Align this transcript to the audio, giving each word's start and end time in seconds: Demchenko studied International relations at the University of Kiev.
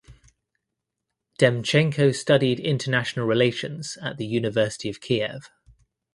Demchenko 1.39 2.15
studied 2.15 2.59
International 2.59 3.27
relations 3.27 3.99
at 4.01 4.17
the 4.17 4.25
University 4.25 4.89
of 4.89 4.99
Kiev. 4.99 5.51